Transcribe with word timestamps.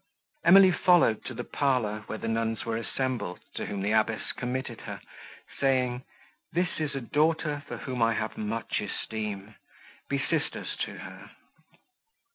Emily 0.43 0.71
followed 0.71 1.23
to 1.25 1.35
the 1.35 1.43
parlour, 1.43 1.99
where 2.07 2.17
the 2.17 2.27
nuns 2.27 2.65
were 2.65 2.75
assembled, 2.75 3.39
to 3.53 3.67
whom 3.67 3.83
the 3.83 3.91
abbess 3.91 4.31
committed 4.31 4.81
her, 4.81 4.99
saying, 5.59 6.05
"This 6.51 6.79
is 6.79 6.95
a 6.95 7.01
daughter, 7.01 7.61
for 7.67 7.77
whom 7.77 8.01
I 8.01 8.15
have 8.15 8.35
much 8.35 8.81
esteem; 8.81 9.53
be 10.09 10.17
sisters 10.17 10.75
to 10.85 10.97
her." 10.97 11.29